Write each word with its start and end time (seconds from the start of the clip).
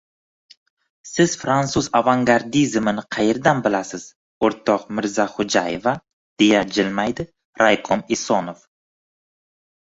—Siz 1.09 1.33
frantsuz 1.41 1.89
avangardizmini 1.99 3.03
qaerdan 3.15 3.61
bilasiz, 3.67 4.05
o‘rtoq 4.49 4.87
Mirzaxo‘jaeva?— 5.01 5.95
deya 6.45 6.63
jilmaydi 6.79 7.27
raykom 7.65 8.03
Esonov. 8.19 8.67